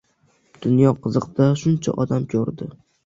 [0.63, 2.71] Dunyo qiziq-da, shuncha odamni ko‘rdi